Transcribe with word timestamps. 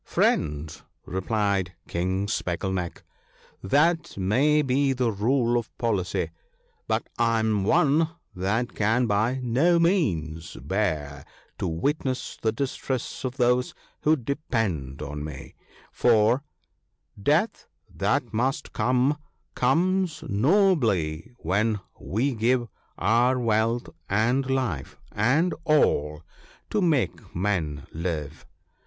'Friend,' 0.17 0.81
replied 1.05 1.73
King 1.87 2.27
Speckle 2.27 2.71
neck, 2.71 3.03
* 3.35 3.61
that 3.77 4.17
may 4.17 4.63
be 4.63 4.93
the 4.93 5.11
rule 5.11 5.59
of 5.59 5.77
policy, 5.77 6.31
but 6.87 7.07
I 7.19 7.37
am 7.39 7.63
one 7.63 8.09
that 8.35 8.73
can 8.73 9.05
by 9.05 9.39
no 9.43 9.77
means 9.77 10.55
bear 10.55 11.23
to 11.59 11.67
witness 11.67 12.35
the 12.41 12.51
distress 12.51 13.23
of 13.23 13.37
those 13.37 13.75
who 14.01 14.15
depend 14.15 15.03
on 15.03 15.23
me, 15.23 15.53
for, 15.91 16.37
—'•Death, 17.23 17.67
that 17.93 18.33
must 18.33 18.73
come, 18.73 19.19
comes 19.53 20.23
nobly 20.27 21.31
when 21.37 21.79
we 21.99 22.33
give 22.33 22.67
Our 22.97 23.37
wealth, 23.39 23.87
and 24.09 24.49
life, 24.49 24.97
and 25.11 25.53
all, 25.63 26.23
to 26.71 26.81
make 26.81 27.35
men 27.35 27.85
live." 27.91 28.47